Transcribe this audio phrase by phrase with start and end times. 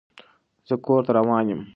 [0.67, 1.61] زه کور ته روان يم.